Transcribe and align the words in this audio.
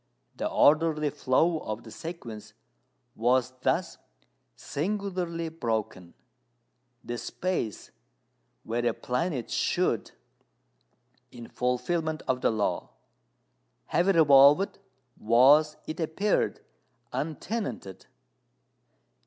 The 0.35 0.49
orderly 0.49 1.11
flow 1.11 1.59
of 1.59 1.83
the 1.83 1.91
sequence 1.91 2.53
was 3.15 3.51
thus 3.61 3.99
singularly 4.55 5.49
broken. 5.49 6.15
The 7.03 7.19
space 7.19 7.91
where 8.63 8.83
a 8.83 8.95
planet 8.95 9.51
should 9.51 10.09
in 11.31 11.47
fulfilment 11.47 12.23
of 12.27 12.41
the 12.41 12.49
"Law" 12.49 12.89
have 13.93 14.07
revolved, 14.07 14.79
was, 15.19 15.77
it 15.85 15.99
appeared, 15.99 16.61
untenanted. 17.13 18.07